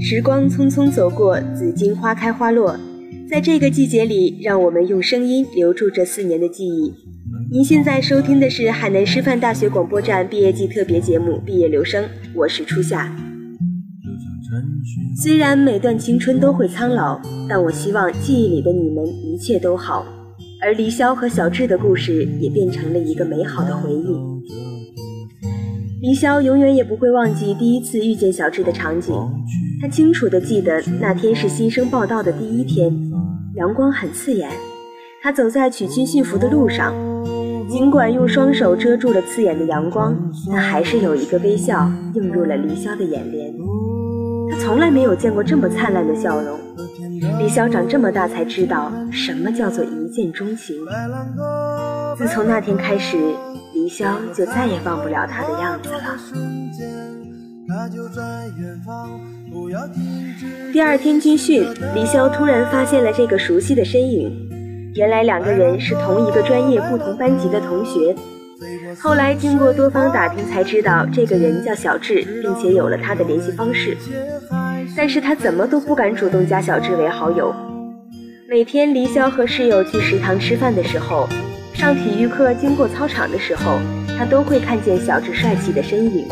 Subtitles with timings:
[0.00, 2.78] 时光匆匆走过，紫荆花开花落，
[3.30, 6.92] 在这个季节里，让我们用声音留住这四年的记忆。
[7.50, 12.04] 您现在收听的是海南师范大学广播站毕业季特别节目《毕业留声》，
[12.34, 13.16] 我是初夏。
[15.22, 20.17] 虽然每段青春都会苍老，但我希望记忆里的你们一切都好。
[20.60, 24.16] 而黎潇和小智的故事也变成了一个美好的回忆。
[26.00, 29.14] 黎潇永远也不会忘记第一次遇见小智的场景。
[29.80, 32.92] 他清楚地记得那天是新生报道的第一天，
[33.54, 34.50] 阳光很刺眼。
[35.22, 36.94] 他走在取军训服的路上，
[37.68, 40.16] 尽管用双手遮住了刺眼的阳光，
[40.48, 43.52] 但还是有一个微笑映入了黎潇的眼帘。
[44.50, 46.58] 他从来没有见过这么灿烂的笑容。
[47.20, 50.76] 李潇长这么大才知道什么叫做一见钟情。
[52.16, 53.16] 自从那天开始，
[53.74, 56.16] 李潇就再也忘不了他的样子了。
[60.72, 61.62] 第二天军训，
[61.94, 64.30] 李潇突然发现了这个熟悉的身影。
[64.94, 68.14] 原来两个人是同一个专业、不同班级的同学。
[68.96, 73.96] 后来经过多方打听，才知道这个人叫小智，并且有了他的联系方式。
[74.96, 77.54] 但是他怎么都不敢主动加小智为好友。
[78.48, 81.28] 每天李潇和室友去食堂吃饭的时候，
[81.74, 83.78] 上体育课经过操场的时候，
[84.16, 86.26] 他都会看见小智帅气的身影。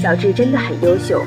[0.00, 1.22] 小智真的很优秀，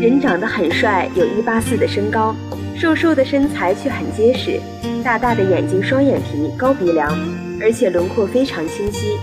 [0.00, 2.36] 人长得很帅，有一八四的身高，
[2.76, 4.60] 瘦瘦的身材却很结实，
[5.02, 7.10] 大大的眼睛，双眼皮，高鼻梁，
[7.60, 9.16] 而且轮廓非常清晰。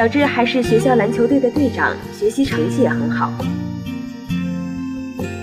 [0.00, 3.30] 小智还是学校篮球队的队长，学习成绩也很好。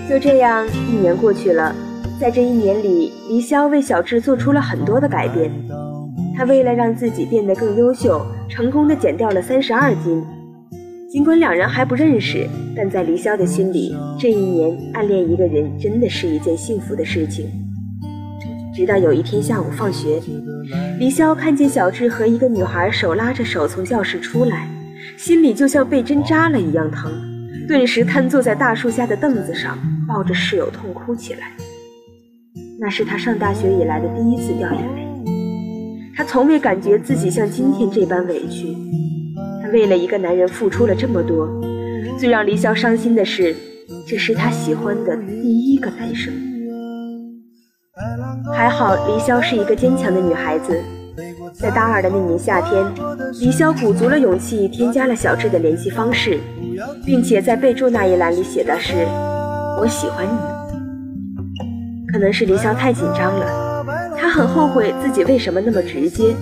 [0.08, 1.72] 就这样，一年过去了，
[2.18, 5.48] 在这一年里，黎潇为小智做出了很多的改变。
[6.36, 10.24] 他为了让自己变得更优秀，成功的减掉了三十二斤。
[11.08, 17.48] 尽管两人还不认识，但在黎潇的心里，这一年暗恋一个人真的是一件幸福的事情。
[18.78, 20.22] 直到有一天下午放学，
[21.00, 24.68] 李潇看见小智和一个女孩手拉着手从教室出来，
[25.16, 27.10] 心里就像被针扎了一样疼，
[27.66, 31.50] 顿时瘫坐在大树下的凳子上，抱着室友痛哭起来。
[32.78, 38.76] 那是他上大学以来的第一次掉眼泪，他从未感觉自己像今天这般委屈。
[39.60, 41.48] 他为了一个男人付出了这么多，
[42.16, 43.56] 最让李潇伤心的是，
[44.06, 46.32] 这是他喜欢的第一个男生。
[48.54, 50.78] 还好黎潇是一个坚强的女孩子，
[51.52, 52.84] 在大二的那年夏天，
[53.40, 56.38] 黎潇鼓足了勇气添加了小智的联系方式，
[57.04, 58.94] 并且在备注那一栏里写的是
[59.80, 60.30] “我喜欢你”。
[62.12, 63.84] 可能是黎潇太紧张了。
[64.20, 66.34] 他很后悔自己为什么那么直接，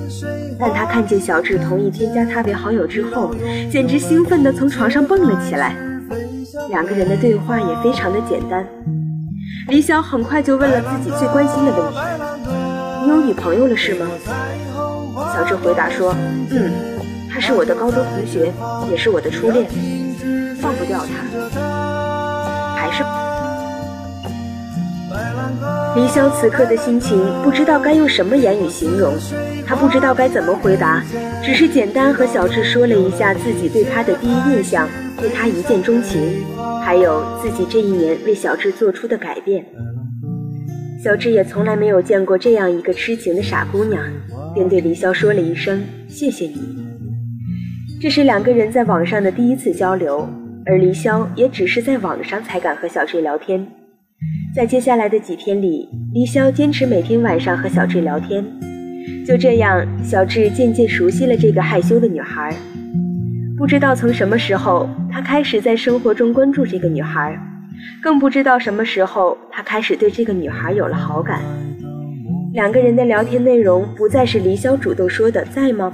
[0.59, 3.35] 但他看见小智同意添加他为好友之后，
[3.71, 5.77] 简直兴奋地从床上蹦了起来。
[6.71, 8.67] 两个人的对话也非常的简单。
[9.69, 11.99] 李晓很快就问了自己最关心的问题
[13.03, 14.07] ：“你有女朋友了是吗？”
[15.35, 16.15] 小智回答说
[16.51, 16.73] ：“嗯，
[17.33, 18.53] 她是我的高中同学，
[18.91, 19.67] 也是我的初恋，
[20.61, 21.07] 放不掉她，
[22.77, 23.03] 还是……”
[25.97, 29.15] 李潇此刻的心情不知道该用什么言语形容，
[29.67, 31.03] 他不知道该怎么回答，
[31.43, 34.87] 只是简单和小智说了一下自己对他的第一印象，
[35.19, 36.45] 对他一见钟情，
[36.87, 39.67] 还有自己这一年为小智做出的改变。
[41.03, 44.01] 小智也从来没有见过这样一个痴情的傻姑娘，
[44.55, 46.61] 便对黎潇说了一声谢谢你。
[48.01, 50.29] 这是两个人在网上的第一次交流，
[50.65, 53.67] 而黎潇也只是在网上才敢和小智聊天。
[54.55, 58.45] 在接下来的几天里，黎潇坚持每天晚上和小智聊天。
[59.27, 62.55] 就这样，小智渐渐熟悉了这个害羞的女孩。
[63.59, 67.39] 不知道从什么时候，他开始在生活中关注这个女孩，
[68.03, 71.41] 更不知道什么时候，他开始对这个女孩有了好感。
[72.53, 75.91] 两个人的聊天内容不再是黎潇主动说的“在吗”，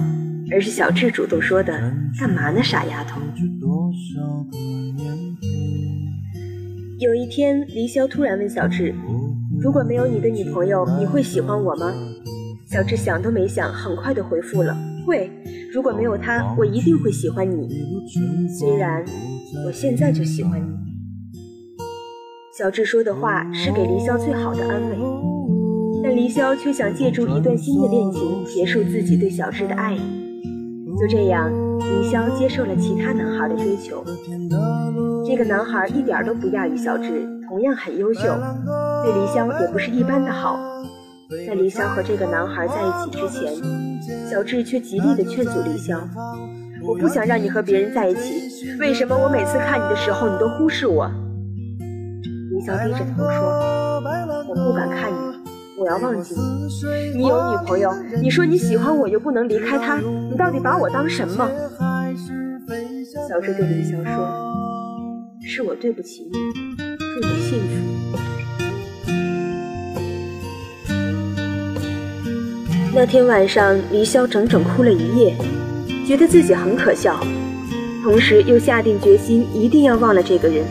[0.51, 1.73] 而是小智主动说的
[2.19, 3.21] “干嘛呢，傻丫头”。
[6.99, 8.93] 有一天，黎潇突然问小智
[9.61, 11.93] ：“如果没有你的女朋友，你会喜欢我吗？”
[12.67, 15.31] 小智想都没想，很快的回复了：“会。
[15.71, 17.69] 如果没有他，我一定会喜欢你。
[18.59, 19.03] 虽然
[19.65, 20.67] 我现在就喜欢你。”
[22.57, 24.97] 小智说的话是给黎潇最好的安慰，
[26.03, 29.99] 但黎潇却想借助一段新的恋情结束自己对小智的爱意。
[30.99, 34.05] 就这样，黎潇接受了其他男孩的追求。
[35.25, 40.59] 这个男孩一点都不亚于小智，同样很优秀，对黎潇也不是一般的好。
[41.47, 43.53] 在黎潇和这个男孩在一起之前，
[44.29, 45.99] 小智却极力的劝阻李潇
[46.83, 51.09] ：“我不想让你和别人在一起，为什么我每次看你的时候，你都忽视我？”
[52.51, 54.01] 李潇低着头说
[54.47, 55.15] ：“我不敢看你，
[55.77, 57.21] 我要忘记你。
[57.21, 57.91] 你有女朋友，
[58.21, 61.49] 你说你喜欢我又不能离开她，你到底把我当什么？”
[63.27, 64.27] 小智对李潇说
[65.45, 66.31] ：“是我对不起你，
[66.97, 68.19] 祝你幸福。”
[72.95, 75.35] 那天晚上，黎潇整整哭了一夜，
[76.05, 77.19] 觉得自己很可笑，
[78.03, 80.63] 同时又下定决心一定要忘了这个人。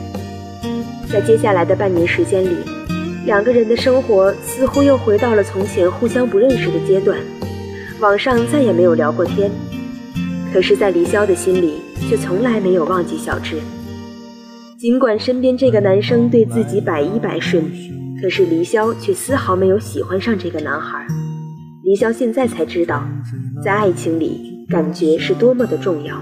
[1.10, 2.56] 在接下来的半年时间里，
[3.26, 7.18] 两个人的生活似乎又回到了从前互相不认识的阶段，
[7.98, 9.50] 网上再也没有聊过天。
[10.52, 13.56] 可是，在黎潇的心里，却从来没有忘记小智。
[14.78, 17.64] 尽管身边这个男生对自己百依百顺，
[18.22, 21.04] 可是黎潇却丝毫没有喜欢上这个男孩。
[21.92, 23.06] 黎潇现在才知道，
[23.62, 26.16] 在爱情里，感觉是多么的重要。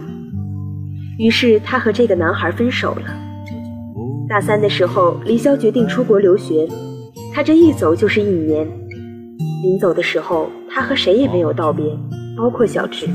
[1.16, 3.02] 于是，他和这个男孩分手了。
[4.28, 6.66] 大三的时候，黎潇决定出国留学，
[7.32, 8.66] 他这一走就是一年。
[9.62, 11.86] 临走的时候，他和谁也没有道别，
[12.36, 13.06] 包括小智。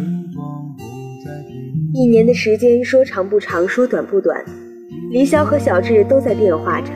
[1.94, 4.42] 一年的时间，说长不长，说短不短，
[5.12, 6.88] 黎潇和小智都在变化着。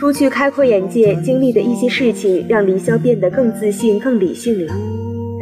[0.00, 4.72] 出去开阔眼界，经历的一些事情让黎潇变得更自信、更理性了，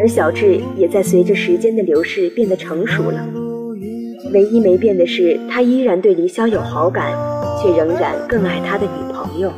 [0.00, 3.24] 而小智也在随着时间的流逝变得成熟了。
[4.32, 7.12] 唯一没变的是，他依然对黎潇有好感，
[7.62, 9.52] 却仍然更爱他的女朋友。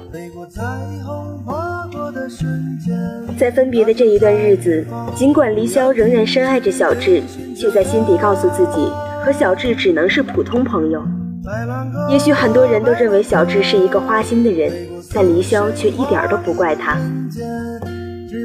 [3.38, 4.84] 在分别的这一段日子，
[5.16, 7.22] 尽管黎潇仍然深爱着小智，
[7.56, 8.86] 却在心底告诉自己，
[9.24, 11.02] 和小智只能是普通朋友。
[12.08, 14.72] 也许很多人都认为小智是一个花心的人，
[15.14, 16.96] 但黎潇却一点都不怪他。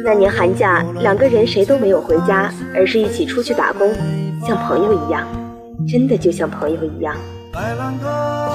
[0.03, 3.94] 那年寒假，两个人谁都没有回家，而是一起出去打工，
[4.47, 5.27] 像朋友一样，
[5.88, 7.15] 真的就像朋友一样。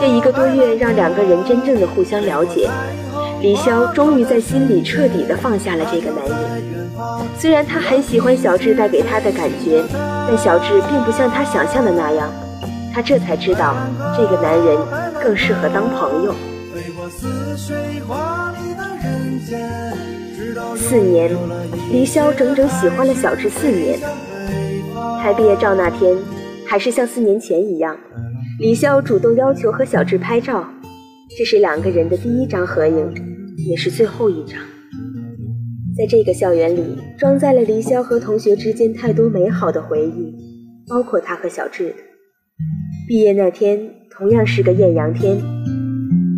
[0.00, 2.68] 这一个多月，让两个人真正的互相了解。
[3.42, 6.38] 李潇终于在心里彻底的放下了这个男人。
[7.38, 9.82] 虽然他很喜欢小智带给他的感觉，
[10.28, 12.30] 但小智并不像他想象的那样。
[12.92, 13.74] 他这才知道，
[14.16, 14.76] 这个男人
[15.22, 16.34] 更适合当朋友。
[20.76, 21.30] 四年，
[21.92, 23.98] 黎潇整整喜欢了小智四年。
[25.22, 26.16] 拍毕业照那天，
[26.66, 27.96] 还是像四年前一样，
[28.58, 30.68] 李潇主动要求和小智拍照，
[31.38, 33.14] 这是两个人的第一张合影，
[33.68, 34.58] 也是最后一张。
[35.96, 40.34] 在这个校园里，装载了黎潇和同学之间太多美好的回忆，
[40.88, 42.09] 包括他和小智的。
[43.10, 43.76] 毕业那天
[44.08, 45.36] 同样是个艳阳天，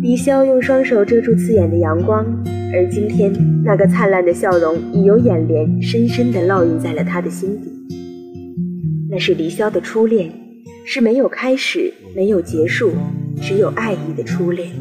[0.01, 2.25] 李潇用双手遮住刺眼的阳光，
[2.73, 3.31] 而今天
[3.63, 7.71] 那个灿烂的笑容已由眼帘深深地烙印在了他的心底。
[9.07, 10.31] 那是李潇的初恋，
[10.83, 12.89] 是没有开始、没有结束，
[13.39, 14.71] 只有爱意的初恋。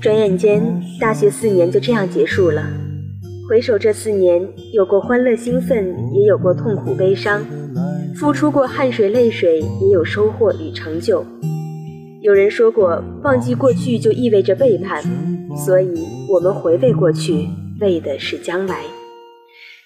[0.00, 2.87] 转眼间，大学四年就这样结束了。
[3.48, 7.42] 回首这四年，有过欢乐兴奋，也有过痛苦悲伤，
[8.14, 11.24] 付出过汗水泪水，也有收获与成就。
[12.20, 15.02] 有人说过，忘记过去就意味着背叛，
[15.56, 17.48] 所以我们回味过去，
[17.80, 18.82] 为的是将来。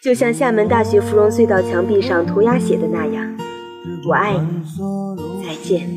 [0.03, 3.39] 就像厦门大学芙蓉隧道墙壁上涂鸦写的那样
[4.09, 5.89] ：“我爱你，再见。”